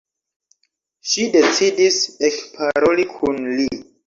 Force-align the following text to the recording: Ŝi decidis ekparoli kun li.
Ŝi 1.09 1.27
decidis 1.35 2.01
ekparoli 2.31 3.07
kun 3.13 3.41
li. 3.61 3.69